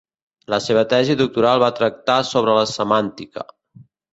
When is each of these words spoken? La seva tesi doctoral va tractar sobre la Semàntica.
La 0.53 0.57
seva 0.67 0.83
tesi 0.93 1.17
doctoral 1.19 1.61
va 1.65 1.69
tractar 1.81 2.17
sobre 2.33 2.59
la 2.61 2.67
Semàntica. 2.73 3.47